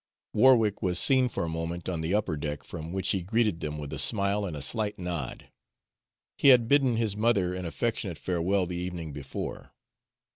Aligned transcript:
Warwick 0.33 0.81
was 0.81 0.97
seen 0.97 1.29
for 1.29 1.43
a 1.43 1.47
moment 1.47 1.87
on 1.87 2.01
the 2.01 2.15
upper 2.15 2.35
deck, 2.35 2.63
from 2.63 2.91
which 2.91 3.11
he 3.11 3.21
greeted 3.21 3.59
them 3.59 3.77
with 3.77 3.93
a 3.93 3.99
smile 3.99 4.45
and 4.45 4.57
a 4.57 4.61
slight 4.63 4.97
nod. 4.97 5.51
He 6.39 6.47
had 6.47 6.67
bidden 6.67 6.97
his 6.97 7.15
mother 7.15 7.53
an 7.53 7.67
affectionate 7.67 8.17
farewell 8.17 8.65
the 8.65 8.77
evening 8.77 9.13
before. 9.13 9.75